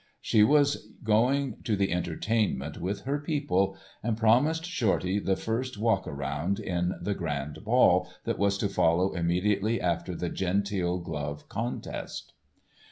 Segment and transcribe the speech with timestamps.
[0.19, 6.07] She was going to the entertainment with her people, and promised Shorty the first "walk
[6.07, 12.33] around" in the "Grand Ball" that was to follow immediately after the Genteel Glove Contest.